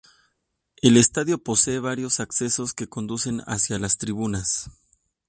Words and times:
El 0.81 0.97
estadio 0.97 1.37
posee 1.43 1.77
varios 1.77 2.19
accesos 2.21 2.73
que 2.73 2.89
conducen 2.89 3.41
hacia 3.41 3.77
las 3.77 3.99
tribunas. 3.99 4.71